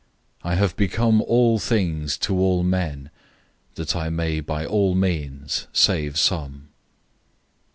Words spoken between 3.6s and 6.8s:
that I may by all means save some.